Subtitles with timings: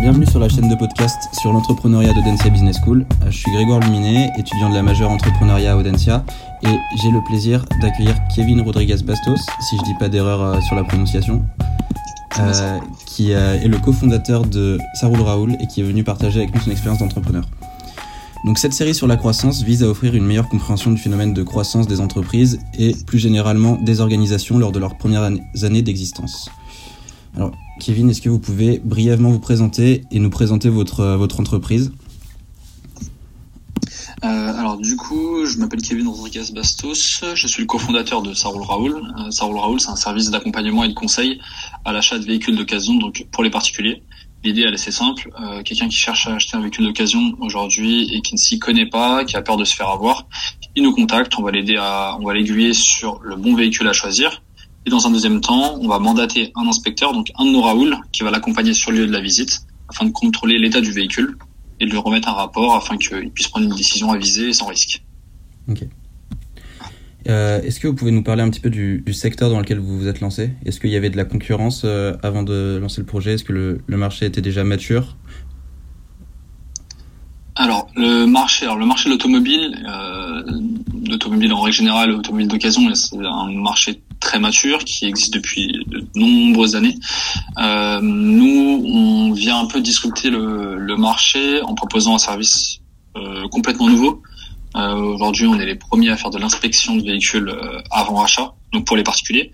[0.00, 3.04] bienvenue sur la chaîne de podcast sur l'entrepreneuriat d'Audencia Business School.
[3.26, 6.24] Je suis Grégoire Luminet, étudiant de la majeure entrepreneuriat à Audencia,
[6.62, 10.74] et j'ai le plaisir d'accueillir Kevin Rodriguez Bastos, si je dis pas d'erreur euh, sur
[10.74, 11.44] la prononciation,
[12.38, 16.54] euh, qui euh, est le cofondateur de Saroul Raoul et qui est venu partager avec
[16.54, 17.44] nous son expérience d'entrepreneur.
[18.46, 21.42] Donc cette série sur la croissance vise à offrir une meilleure compréhension du phénomène de
[21.42, 25.30] croissance des entreprises et plus généralement des organisations lors de leurs premières
[25.62, 26.48] années d'existence.
[27.36, 31.92] Alors Kevin, est-ce que vous pouvez brièvement vous présenter et nous présenter votre, votre entreprise?
[34.22, 38.62] Euh, alors du coup, je m'appelle Kevin Rodriguez Bastos, je suis le cofondateur de Saroul
[38.62, 39.02] Raoul.
[39.18, 41.40] Euh, Saroul Raoul, c'est un service d'accompagnement et de conseil
[41.84, 44.02] à l'achat de véhicules d'occasion, donc pour les particuliers.
[44.42, 45.30] L'idée, elle est assez simple.
[45.42, 48.88] Euh, quelqu'un qui cherche à acheter un véhicule d'occasion aujourd'hui et qui ne s'y connaît
[48.88, 50.26] pas, qui a peur de se faire avoir,
[50.76, 51.32] il nous contacte.
[51.38, 54.42] On va l'aider à, on va l'aiguiller sur le bon véhicule à choisir.
[54.86, 57.96] Et dans un deuxième temps, on va mandater un inspecteur, donc un de nos Raoul,
[58.12, 61.36] qui va l'accompagner sur le lieu de la visite afin de contrôler l'état du véhicule
[61.80, 64.66] et de lui remettre un rapport afin qu'il puisse prendre une décision avisée et sans
[64.66, 65.02] risque.
[65.68, 65.86] Ok.
[67.28, 69.98] Euh, est-ce que vous pouvez nous parler un petit peu du, secteur dans lequel vous
[69.98, 70.52] vous êtes lancé?
[70.64, 73.34] Est-ce qu'il y avait de la concurrence euh, avant de lancer le projet?
[73.34, 75.16] Est-ce que le, marché était déjà mature?
[77.56, 80.42] Alors le marché, alors le marché de l'automobile, euh,
[81.10, 84.00] l'automobile en règle générale, l'automobile d'occasion, c'est un marché
[84.30, 86.96] très mature qui existe depuis de nombreuses années.
[87.58, 92.80] Euh, nous, on vient un peu disrupter le, marché en proposant un service
[93.16, 94.22] euh, complètement nouveau.
[94.76, 97.52] Euh, Aujourd'hui, on est les premiers à faire de l'inspection de véhicules
[97.90, 99.50] avant achat, donc pour les particuliers.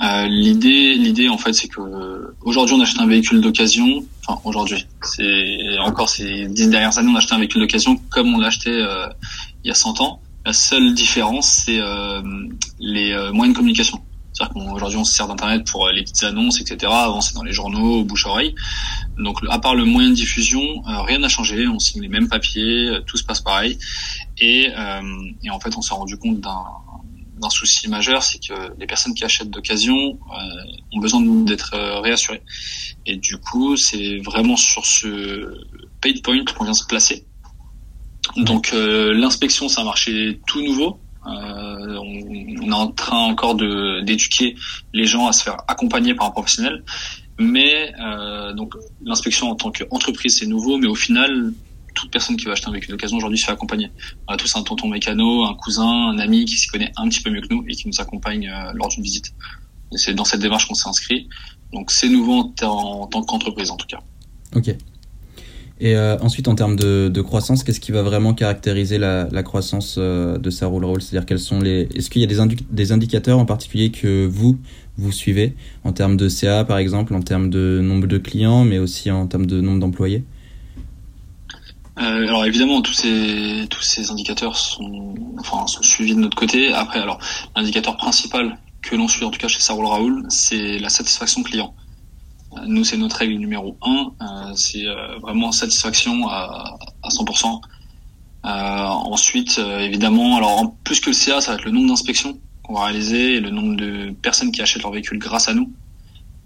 [0.00, 1.82] L'idée, l'idée en fait, c'est que
[2.42, 4.04] aujourd'hui, on achète un véhicule d'occasion.
[4.26, 8.38] Enfin, aujourd'hui, c'est encore ces dix dernières années, on a un véhicule d'occasion comme on
[8.38, 8.80] l'achetait
[9.64, 10.20] il y a 100 ans.
[10.46, 11.80] La seule différence, c'est
[12.78, 14.03] les moyens de communication.
[14.34, 16.92] C'est-à-dire qu'aujourd'hui, on se sert d'Internet pour euh, les petites annonces, etc.
[16.92, 18.54] Avant, c'est dans les journaux, bouche-oreille.
[19.16, 21.68] Donc, à part le moyen de diffusion, rien n'a changé.
[21.68, 23.78] On signe les mêmes papiers, tout se passe pareil.
[24.38, 24.72] Et,
[25.42, 29.24] et en fait, on s'est rendu compte d'un souci majeur, c'est que les personnes qui
[29.24, 30.18] achètent d'occasion
[30.92, 32.42] ont besoin d'être réassurées.
[33.06, 35.54] Et du coup, c'est vraiment sur ce
[36.00, 37.24] paid point qu'on vient se placer.
[38.36, 40.98] Donc euh, l'inspection, c'est un marché tout nouveau.
[42.04, 44.56] Euh, on, est en train encore d'éduquer
[44.92, 46.84] les gens à se faire accompagner par un professionnel.
[47.38, 51.52] Mais euh, donc l'inspection en tant qu'entreprise, c'est nouveau, mais au final,
[51.94, 53.90] toute personne qui va acheter un véhicule d'occasion aujourd'hui se fait accompagner.
[54.28, 57.20] On a tous un tonton mécano, un cousin, un ami qui s'y connaît un petit
[57.20, 59.32] peu mieux que nous et qui nous accompagne lors d'une visite.
[59.96, 61.28] C'est dans cette démarche qu'on s'est inscrit.
[61.72, 64.00] Donc c'est nouveau en, en tant qu'entreprise en tout cas.
[64.54, 64.74] Ok.
[65.80, 69.42] Et euh, ensuite, en termes de, de croissance, qu'est-ce qui va vraiment caractériser la, la
[69.42, 71.88] croissance euh, de sa roll C'est-à-dire, quels sont les.
[71.94, 74.56] Est-ce qu'il y a des, des, indicateurs en particulier que vous,
[74.98, 78.78] vous suivez en termes de CA, par exemple, en termes de nombre de clients, mais
[78.78, 80.22] aussi en termes de nombre d'employés?
[81.96, 86.72] Euh, alors évidemment tous ces tous ces indicateurs sont enfin sont suivis de notre côté.
[86.72, 87.20] Après alors
[87.54, 91.72] l'indicateur principal que l'on suit en tout cas chez Sarol Raoul, c'est la satisfaction client.
[92.66, 94.12] Nous, c'est notre règle numéro un.
[94.20, 97.60] Euh, c'est euh, vraiment satisfaction à, à 100%.
[98.46, 102.38] Euh, ensuite, évidemment, alors en plus que le CA, ça va être le nombre d'inspections
[102.62, 105.72] qu'on va réaliser et le nombre de personnes qui achètent leur véhicule grâce à nous.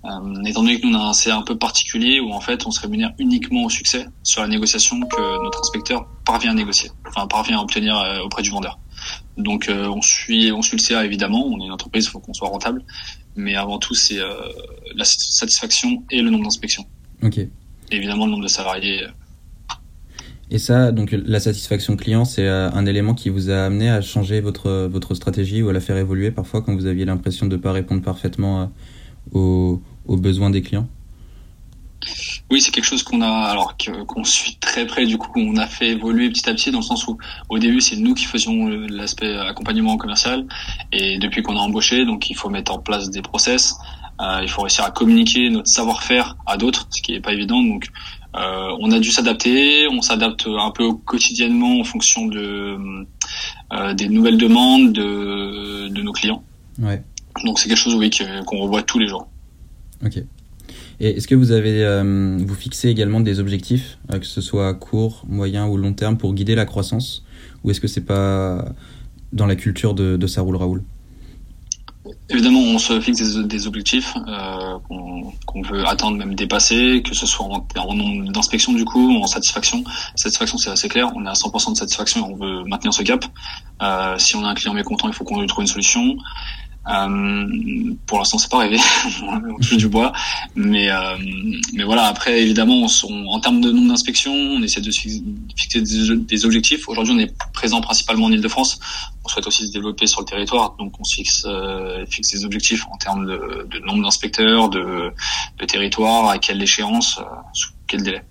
[0.05, 2.67] Euh, étant donné que nous on a un CA un peu particulier où en fait
[2.67, 6.91] on se rémunère uniquement au succès sur la négociation que notre inspecteur parvient à négocier,
[7.09, 8.79] enfin parvient à obtenir auprès du vendeur.
[9.37, 12.35] Donc on suit on suit le CA évidemment, on est une entreprise, il faut qu'on
[12.35, 12.83] soit rentable,
[13.39, 14.35] mais avant tout, c'est euh,
[14.95, 16.85] la satisfaction et le nombre d'inspections.
[17.23, 17.39] Ok.
[17.39, 17.49] Et
[17.93, 19.05] évidemment, le nombre de salariés.
[19.05, 19.09] Euh.
[20.51, 24.01] Et ça, donc la satisfaction client, c'est euh, un élément qui vous a amené à
[24.01, 27.57] changer votre, votre stratégie ou à la faire évoluer parfois quand vous aviez l'impression de
[27.57, 28.73] ne pas répondre parfaitement
[29.33, 30.89] aux, aux besoins des clients?
[32.51, 33.77] Oui, c'est quelque chose qu'on a, alors
[34.07, 35.07] qu'on suit très près.
[35.07, 37.81] Du coup, on a fait évoluer petit à petit dans le sens où, au début,
[37.81, 40.47] c'est nous qui faisions l'aspect accompagnement commercial,
[40.93, 43.75] et depuis qu'on a embauché, donc il faut mettre en place des process.
[44.21, 47.63] Euh, il faut réussir à communiquer notre savoir-faire à d'autres, ce qui n'est pas évident.
[47.63, 47.87] Donc,
[48.37, 49.87] euh, on a dû s'adapter.
[49.89, 53.07] On s'adapte un peu quotidiennement en fonction de
[53.73, 56.43] euh, des nouvelles demandes de, de nos clients.
[56.81, 57.01] Ouais.
[57.45, 58.11] Donc, c'est quelque chose, oui,
[58.45, 59.29] qu'on revoit tous les jours.
[60.05, 60.19] Ok.
[61.01, 64.75] Et est-ce que vous avez euh, vous fixez également des objectifs, euh, que ce soit
[64.75, 67.25] court, moyen ou long terme, pour guider la croissance,
[67.63, 68.65] ou est-ce que c'est pas
[69.33, 70.83] dans la culture de, de Saroul Raoul?
[72.31, 74.79] Évidemment, on se fixe des, objectifs euh,
[75.47, 79.83] qu'on veut atteindre, même dépasser, que ce soit en, nombre d'inspections du coup, en satisfaction.
[80.15, 81.11] Satisfaction, c'est assez clair.
[81.15, 83.25] On est à 100% de satisfaction et on veut maintenir ce cap.
[83.83, 86.17] Euh, si on a un client mécontent, il faut qu'on lui trouve une solution.
[86.89, 88.79] Euh, pour l'instant, c'est pas arrivé.
[89.23, 90.13] on touche du bois,
[90.55, 91.17] mais euh,
[91.75, 92.05] mais voilà.
[92.05, 96.89] Après, évidemment, on, en termes de nombre d'inspections, on essaie de fixer des, objectifs.
[96.89, 98.81] Aujourd'hui, on est présent principalement en Île-de-France.
[99.25, 102.87] On souhaite aussi se développer sur le territoire, donc on fixe euh, fixe des objectifs
[102.91, 105.13] en termes de, nombre d'inspecteurs, de,
[105.67, 108.23] territoire, à quelle échéance, euh, sous quel délai.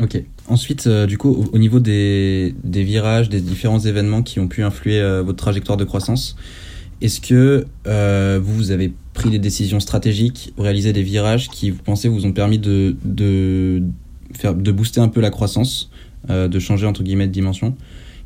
[0.00, 0.20] Ok.
[0.48, 5.00] Ensuite, euh, du coup, au, niveau des, virages, des différents événements qui ont pu influer
[5.22, 6.36] votre trajectoire de croissance,
[7.02, 12.08] est-ce que euh, vous avez pris des décisions stratégiques, réalisé des virages qui, vous pensez,
[12.08, 13.82] vous ont permis de, de,
[14.34, 15.90] faire, de booster un peu la croissance,
[16.30, 17.74] euh, de changer entre guillemets de dimension?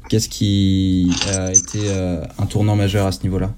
[0.09, 3.53] Qu'est-ce qui a été euh, un tournant majeur à ce niveau-là?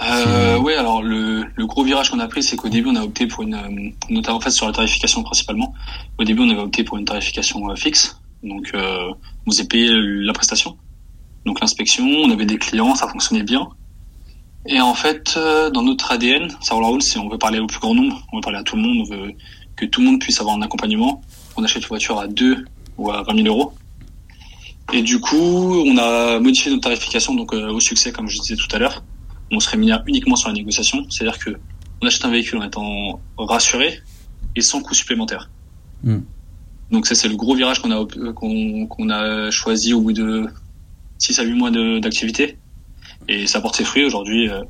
[0.00, 3.02] Euh, oui, alors le, le, gros virage qu'on a pris, c'est qu'au début, on a
[3.02, 5.74] opté pour une, notamment en fait sur la tarification principalement.
[6.18, 9.12] Au début, on avait opté pour une tarification fixe, donc euh,
[9.46, 10.76] vous avez payé la prestation.
[11.44, 13.68] Donc l'inspection, on avait des clients, ça fonctionnait bien.
[14.66, 17.80] Et en fait, euh, dans notre ADN, ça roule, c'est on veut parler au plus
[17.80, 19.32] grand nombre, on veut parler à tout le monde, on veut
[19.74, 21.20] que tout le monde puisse avoir un accompagnement.
[21.56, 22.64] On achète une voiture à 2
[22.98, 23.72] ou à 20 000 euros.
[24.92, 28.56] Et du coup, on a modifié notre tarification donc euh, au succès, comme je disais
[28.56, 29.02] tout à l'heure.
[29.50, 31.50] On se rémunère uniquement sur la négociation, c'est-à-dire que
[32.00, 34.00] on achète un véhicule en étant rassuré
[34.56, 35.50] et sans coût supplémentaire.
[36.02, 36.20] Hmm.
[36.90, 38.04] Donc ça, c'est le gros virage qu'on a
[38.34, 40.46] qu'on a choisi au bout de
[41.22, 41.70] 6 à 8 mois
[42.00, 42.56] d'activité.
[43.28, 44.50] Et ça porte ses fruits aujourd'hui.
[44.50, 44.62] Euh,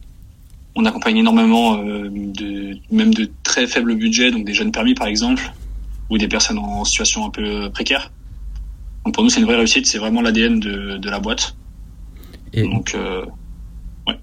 [0.76, 5.06] on accompagne énormément euh, de même de très faibles budgets, donc des jeunes permis par
[5.06, 5.52] exemple,
[6.10, 8.12] ou des personnes en situation un peu précaire.
[9.04, 9.86] Donc pour nous, c'est une vraie réussite.
[9.86, 11.56] C'est vraiment l'ADN de, de la boîte.
[12.52, 13.24] Et donc, euh,
[14.06, 14.18] ouais.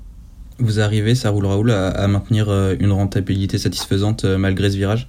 [0.60, 5.08] Vous arrivez, ça roule Raoul, à, à maintenir une rentabilité satisfaisante malgré ce virage?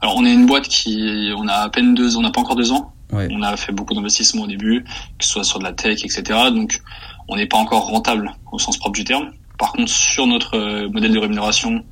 [0.00, 2.56] Alors on est une boîte qui, on a à peine deux, on n'a pas encore
[2.56, 2.92] deux ans.
[3.12, 4.84] On a fait beaucoup d'investissements au début,
[5.18, 6.22] que ce soit sur de la tech, etc.
[6.50, 6.80] Donc,
[7.28, 9.32] on n'est pas encore rentable au sens propre du terme.
[9.58, 11.84] Par contre, sur notre euh, modèle de rémunération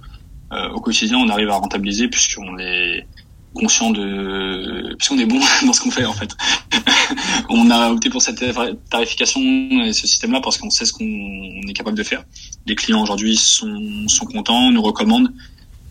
[0.52, 3.06] euh, au quotidien, on arrive à rentabiliser puisqu'on est
[3.54, 6.30] conscient de puisqu'on est bon dans ce qu'on fait en fait.
[7.48, 8.44] on a opté pour cette
[8.90, 12.24] tarification et ce système-là parce qu'on sait ce qu'on est capable de faire.
[12.66, 15.32] Les clients aujourd'hui sont, sont contents, nous recommandent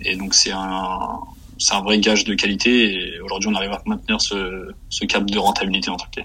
[0.02, 1.20] et donc c'est un
[1.60, 5.30] c'est un vrai gage de qualité et aujourd'hui on arrive à maintenir ce, ce cap
[5.30, 6.22] de rentabilité en tant que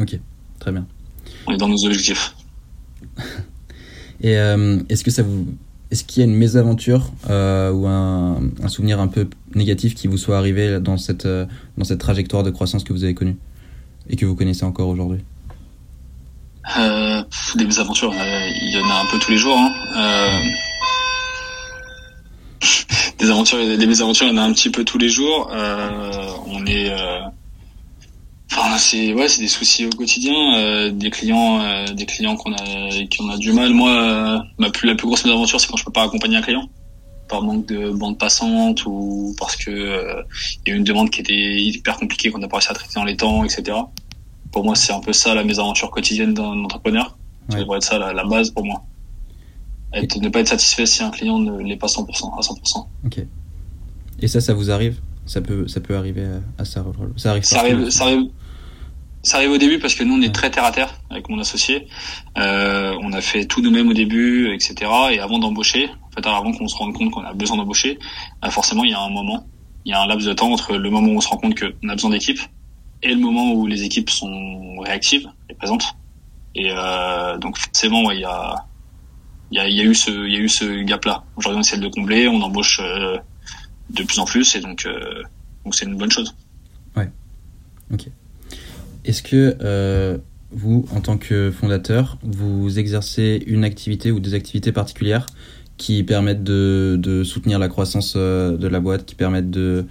[0.00, 0.18] Ok,
[0.58, 0.86] très bien.
[1.46, 2.34] On est dans nos objectifs.
[4.20, 5.46] et euh, est-ce que ça vous,
[5.90, 10.06] est-ce qu'il y a une mésaventure euh, ou un, un, souvenir un peu négatif qui
[10.06, 11.46] vous soit arrivé dans cette euh,
[11.78, 13.36] dans cette trajectoire de croissance que vous avez connue
[14.08, 15.20] et que vous connaissez encore aujourd'hui?
[16.78, 17.22] Euh,
[17.54, 19.56] Des mésaventures, il y en a un peu tous les jours.
[19.56, 20.40] Hein.
[23.26, 25.50] Des aventures, des mésaventures, il y en a un petit peu tous les jours.
[25.52, 27.20] Euh, on est, euh,
[28.52, 32.52] enfin c'est ouais, c'est des soucis au quotidien, euh, des clients, euh, des clients qu'on
[32.52, 33.72] a, qui on a du mal.
[33.72, 36.68] Moi, ma plus la plus grosse mésaventure, c'est quand je peux pas accompagner un client
[37.28, 40.24] par manque de bande passante ou parce que
[40.64, 42.94] il y a une demande qui était hyper compliquée qu'on n'a pas réussi à traiter
[42.94, 43.76] dans les temps, etc.
[44.52, 47.16] Pour moi, c'est un peu ça la mésaventure quotidienne d'un entrepreneur.
[47.48, 48.82] Ça devrait être ça la base pour moi
[50.02, 52.86] ne pas être satisfait si un client ne l'est pas 100%, à 100%.
[53.06, 53.18] Ok.
[54.20, 55.00] Et ça, ça vous arrive?
[55.26, 56.24] Ça peut, ça peut arriver
[56.58, 56.84] à, ça
[57.16, 58.30] Ça arrive, ça arrive, ça arrive,
[59.22, 61.40] ça arrive au début parce que nous, on est très terre à terre avec mon
[61.40, 61.88] associé.
[62.38, 64.90] Euh, on a fait tout nous-mêmes au début, etc.
[65.10, 67.98] Et avant d'embaucher, en fait, avant qu'on se rende compte qu'on a besoin d'embaucher,
[68.40, 69.44] bah, forcément, il y a un moment,
[69.84, 71.58] il y a un laps de temps entre le moment où on se rend compte
[71.58, 72.38] qu'on a besoin d'équipe
[73.02, 75.96] et le moment où les équipes sont réactives et présentes.
[76.54, 78.65] Et euh, donc forcément, il y a
[79.50, 81.24] il y a, eu ce il y a eu ce gap là.
[81.36, 83.16] Aujourd'hui on essaie de le combler, on embauche euh,
[83.90, 85.22] de plus en plus et donc euh,
[85.64, 86.34] donc c'est une bonne chose.
[86.96, 87.10] Ouais.
[87.92, 88.08] Ok.
[89.04, 90.18] Est-ce que euh,
[90.50, 95.26] vous, en tant que fondateur, vous exercez une activité ou des activités particulières
[95.76, 99.86] qui permettent de, de soutenir la croissance de la boîte, qui permettent de,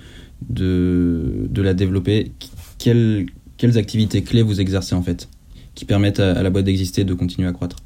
[0.49, 2.31] de, de la développer?
[2.77, 5.29] Quelles, quelles activités clés vous exercez en fait,
[5.75, 7.77] qui permettent à, à la boîte d'exister et de continuer à croître?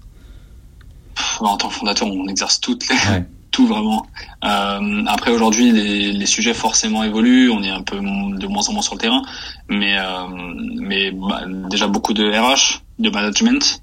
[1.48, 2.96] En tant que fondateur, on exerce toutes les,
[3.52, 4.06] tout vraiment.
[4.44, 8.74] Euh, après aujourd'hui, les, les, sujets forcément évoluent, on est un peu de moins en
[8.74, 9.24] moins sur le terrain,
[9.68, 10.28] mais euh,
[10.76, 13.82] mais bah, déjà beaucoup de RH, de management,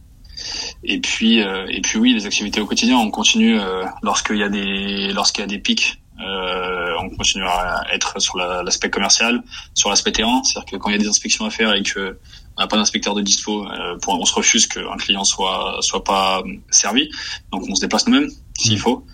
[0.84, 4.42] et puis euh, et puis oui, les activités au quotidien, on continue euh, lorsqu'il y
[4.42, 6.00] a des lorsqu'il y a des pics.
[6.20, 9.42] Euh, on continue à être sur l'aspect commercial,
[9.75, 12.18] sur l'aspect terrain, c'est-à-dire que quand il y a des inspections à faire et que
[12.56, 16.04] on n'a pas d'inspecteur de dispo, euh, pour, on se refuse qu'un client soit soit
[16.04, 17.11] pas servi,
[17.52, 18.78] donc on se déplace nous-mêmes s'il mmh.
[18.78, 19.04] faut.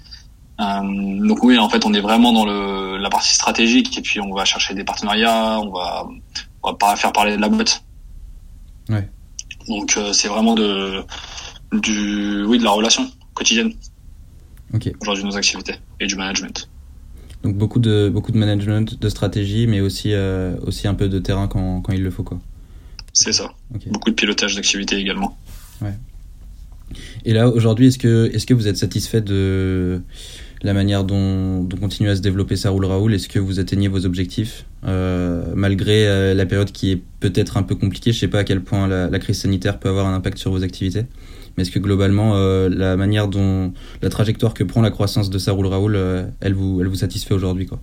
[0.60, 4.20] Euh, donc oui, en fait, on est vraiment dans le, la partie stratégique et puis
[4.20, 6.06] on va chercher des partenariats, on va
[6.62, 7.82] on va pas faire parler de la boîte.
[8.88, 9.08] Ouais.
[9.68, 11.04] Donc euh, c'est vraiment de
[11.72, 13.10] du oui de la relation.
[13.34, 13.72] quotidienne.
[14.74, 14.90] Ok.
[15.00, 16.68] Aujourd'hui, nos activités et du management.
[17.42, 20.12] Donc beaucoup de beaucoup de management, de stratégie, mais aussi
[20.64, 22.40] aussi un peu de terrain quand, quand il le faut quoi.
[23.12, 23.52] C'est ça.
[23.90, 25.36] Beaucoup de pilotage d'activité également.
[25.80, 25.94] Ouais.
[27.24, 30.02] Et là, aujourd'hui, est-ce que, est que vous êtes satisfait de
[30.62, 33.14] la manière dont, dont continue à se développer ça roule Raoul?
[33.14, 37.62] Est-ce que vous atteignez vos objectifs euh, malgré euh, la période qui est peut-être un
[37.62, 38.12] peu compliquée?
[38.12, 40.62] Je sais pas à quel point la, crise sanitaire peut avoir un impact sur vos
[40.62, 41.04] activités.
[41.56, 45.38] Mais est-ce que globalement, euh, la manière dont la trajectoire que prend la croissance de
[45.38, 45.96] ça roule Raoul,
[46.40, 47.80] elle, vous, elle vous satisfait aujourd'hui quoi?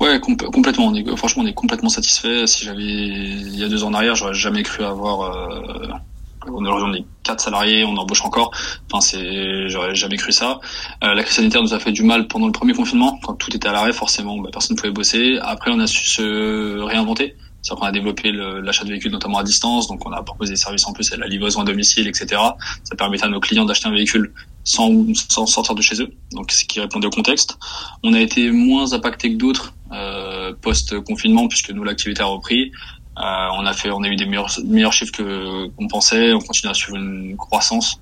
[0.00, 0.92] Ouais, complètement.
[0.94, 2.46] On franchement, on est complètement satisfait.
[2.46, 6.00] Si j'avais, il y a deux ans en arrière, j'aurais jamais cru avoir
[6.48, 8.50] on est quatre salariés, on embauche encore.
[8.90, 10.60] Enfin, c'est, j'aurais jamais cru ça.
[11.04, 13.54] Euh, la crise sanitaire nous a fait du mal pendant le premier confinement, quand tout
[13.54, 15.38] était à l'arrêt, forcément, bah, personne ne pouvait bosser.
[15.42, 17.36] Après, on a su se réinventer.
[17.62, 20.56] C'est qu'on a développé l'achat de véhicules notamment à distance, donc on a proposé des
[20.56, 22.40] services en plus, la livraison à domicile, etc.
[22.84, 24.32] Ça permettait à nos clients d'acheter un véhicule
[24.64, 24.90] sans,
[25.28, 27.58] sans sortir de chez eux, donc ce qui répondait au contexte.
[28.02, 32.72] On a été moins impacté que d'autres euh, post-confinement puisque nous l'activité a repris.
[33.18, 36.32] Euh, on a fait, on a eu des meilleurs, meilleurs chiffres que qu'on pensait.
[36.32, 38.00] On continue à suivre une croissance.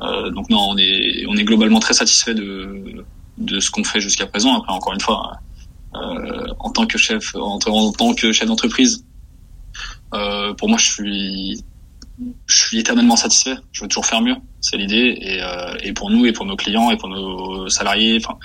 [0.00, 3.04] Euh, donc non, on est, on est globalement très satisfait de
[3.38, 4.58] de ce qu'on fait jusqu'à présent.
[4.58, 5.38] Après, encore une fois,
[5.94, 9.04] euh, en tant que chef, en, tant que chef d'entreprise,
[10.14, 11.64] euh, pour moi, je suis,
[12.46, 13.56] je suis éternellement satisfait.
[13.72, 14.36] Je veux toujours faire mieux.
[14.60, 15.18] C'est l'idée.
[15.20, 18.38] Et, euh, et pour nous, et pour nos clients, et pour nos salariés, enfin,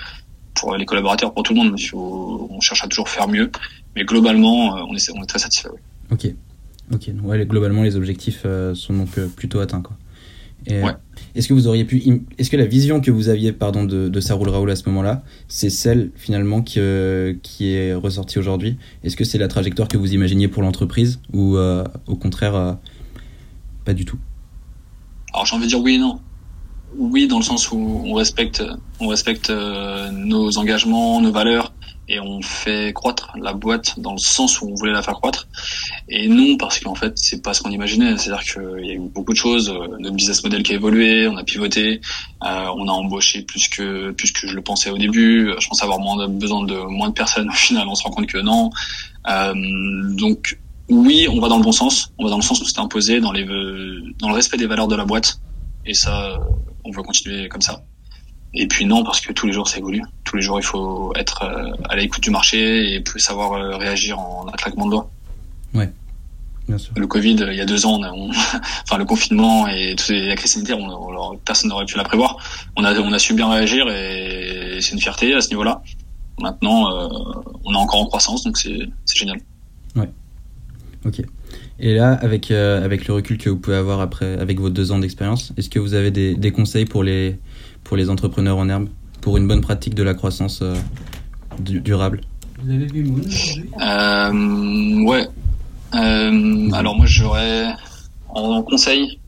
[0.54, 3.50] pour les collaborateurs, pour tout le monde, on cherche à toujours faire mieux.
[3.96, 5.68] Mais globalement, on est, on est très satisfait.
[6.10, 6.28] Ok.
[6.92, 7.10] Ok.
[7.22, 9.96] Ouais, globalement, les objectifs euh, sont donc euh, plutôt atteints, quoi.
[10.70, 10.92] Euh,
[11.34, 14.20] Est-ce que vous auriez pu, est-ce que la vision que vous aviez, pardon, de, de
[14.20, 16.80] Saroul Raoul à ce moment-là, c'est celle finalement qui,
[17.42, 18.76] qui est ressortie aujourd'hui?
[19.02, 22.78] Est-ce que c'est la trajectoire que vous imaginiez pour l'entreprise ou au contraire
[23.84, 24.18] pas du tout?
[25.34, 26.20] Alors j'ai envie de dire oui et non.
[26.96, 28.62] Oui, dans le sens où on respecte,
[29.00, 31.73] on respecte nos engagements, nos valeurs
[32.08, 35.48] et on fait croître la boîte dans le sens où on voulait la faire croître.
[36.08, 38.16] Et non parce qu'en fait c'est pas ce qu'on imaginait.
[38.16, 41.26] C'est-à-dire qu'il y a eu beaucoup de choses euh, notre business model qui a évolué
[41.28, 42.00] on a pivoté
[42.44, 45.52] euh, on a embauché plus que plus que je le pensais au début.
[45.58, 48.10] Je pensais avoir moins de, besoin de moins de personnes au final on se rend
[48.10, 48.70] compte que non.
[49.28, 49.54] Euh,
[50.16, 50.58] donc
[50.90, 52.12] oui on va dans le bon sens.
[52.18, 53.44] On va dans le sens où c'était imposé dans les
[54.18, 55.40] dans le respect des valeurs de la boîte.
[55.86, 56.38] Et ça
[56.84, 57.82] on veut continuer comme ça
[58.54, 60.02] et puis non, parce que tous les jours ça évolue.
[60.22, 64.18] Tous les jours il faut être euh, à l'écoute du marché et savoir euh, réagir
[64.18, 65.10] en un claquement de doigts.
[65.74, 65.90] Ouais.
[66.68, 66.94] Bien sûr.
[66.96, 68.30] Le Covid, il y a deux ans, on
[68.82, 72.38] enfin le confinement et toute la crise sanitaire, on, personne n'aurait pu la prévoir.
[72.76, 75.82] On a, on a su bien réagir et c'est une fierté à ce niveau-là.
[76.40, 77.08] Maintenant, euh,
[77.64, 79.38] on est encore en croissance, donc c'est génial.
[79.94, 80.08] Ouais.
[81.04, 81.22] Ok.
[81.80, 84.98] Et là, avec, avec le recul que vous pouvez avoir après, avec vos deux ans
[84.98, 87.36] d'expérience, est-ce que vous avez des, des conseils pour les,
[87.84, 88.88] pour les entrepreneurs en herbe
[89.20, 90.74] pour une bonne pratique de la croissance euh,
[91.58, 92.20] durable
[92.62, 93.22] Vous avez vu Moon
[93.80, 95.28] euh, Ouais.
[95.94, 97.74] Euh, alors moi j'aurais
[98.28, 99.20] en, conseil.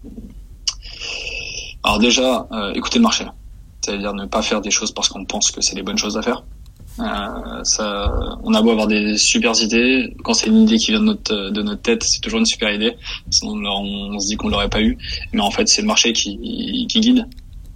[1.85, 3.25] Alors déjà, euh, écouter le marché.
[3.81, 6.23] C'est-à-dire ne pas faire des choses parce qu'on pense que c'est les bonnes choses à
[6.23, 6.45] faire.
[6.99, 11.01] Euh, ça, on a beau avoir des super idées, quand c'est une idée qui vient
[11.01, 12.97] de notre de notre tête, c'est toujours une super idée.
[13.31, 14.99] Sinon, on, on se dit qu'on l'aurait pas eu.
[15.33, 17.27] Mais en fait, c'est le marché qui, qui guide.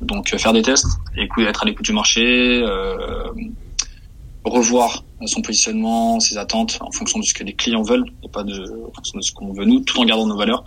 [0.00, 3.24] Donc euh, faire des tests, être à l'écoute du marché, euh,
[4.44, 8.42] revoir son positionnement, ses attentes en fonction de ce que les clients veulent et pas
[8.42, 10.64] de, en fonction de ce qu'on veut nous, tout en gardant nos valeurs.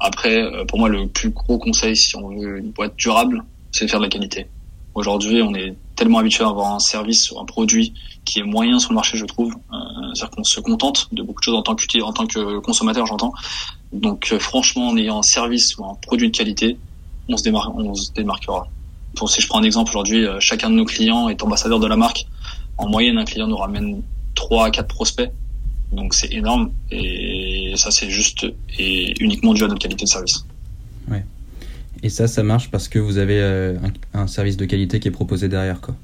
[0.00, 3.84] Après, euh, pour moi, le plus gros conseil si on veut une boîte durable, c'est
[3.84, 4.48] de faire de la qualité.
[4.94, 8.78] Aujourd'hui, on est tellement habitué à avoir un service ou un produit qui est moyen
[8.78, 9.54] sur le marché, je trouve.
[9.72, 9.76] Euh,
[10.14, 13.06] C'est-à-dire qu'on se contente de beaucoup de choses en tant que, en tant que consommateur,
[13.06, 13.32] j'entends.
[13.92, 16.76] Donc, franchement, en ayant un service ou un produit de qualité,
[17.28, 18.68] on se, démarquera.
[19.26, 21.96] Si je prends un exemple aujourd'hui, euh, chacun de nos clients est ambassadeur de la
[21.96, 22.26] marque.
[22.78, 24.02] En moyenne, un client nous ramène
[24.34, 25.30] 3 à 4 prospects.
[25.92, 28.46] Donc c'est énorme et ça c'est juste
[28.78, 30.46] et uniquement dû à notre qualité de service.
[31.10, 31.22] Ouais.
[32.02, 33.76] Et ça, ça marche parce que vous avez euh,
[34.14, 35.94] un, service de qualité qui est proposé derrière, quoi.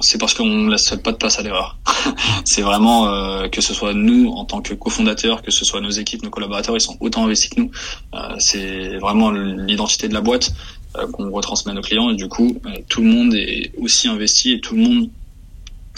[0.00, 1.78] C'est parce qu'on laisse pas de place à l'erreur.
[2.44, 5.90] c'est vraiment euh, que ce soit nous en tant que cofondateurs, que ce soit nos
[5.90, 7.70] équipes, nos collaborateurs, ils sont autant investis que nous.
[8.14, 10.52] Euh, c'est vraiment l'identité de la boîte
[10.98, 12.10] euh, qu'on retransmet à nos clients.
[12.10, 15.10] Et du coup euh, tout le monde est aussi investi et tout le monde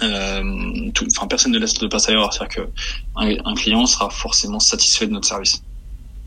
[0.02, 2.70] euh, enfin personne ne laisse de place ailleurs c'est-à-dire que
[3.16, 5.62] un, client sera forcément satisfait de notre service.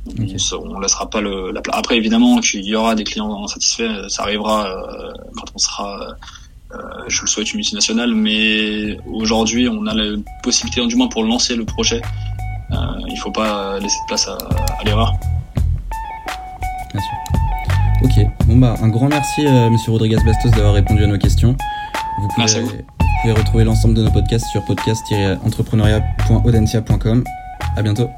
[0.06, 4.76] On, laissera pas le la après évidemment qu'il y aura des clients insatisfaits ça arrivera
[5.36, 6.18] quand on sera
[7.08, 10.04] je le souhaite une multinationale mais aujourd'hui on a la
[10.44, 12.02] possibilité du moins pour lancer le projet
[13.10, 14.38] il faut pas laisser de place à,
[14.80, 15.14] à l'erreur
[16.94, 17.14] bien sûr
[18.04, 18.12] ok
[18.48, 21.56] Bon bah un grand merci Monsieur Rodriguez Bastos d'avoir répondu à nos questions.
[22.20, 22.68] Vous pouvez, Merci à vous.
[22.68, 22.74] vous
[23.22, 27.24] pouvez retrouver l'ensemble de nos podcasts sur podcast-entrepreneuriat.audencia.com.
[27.78, 28.10] À bientôt.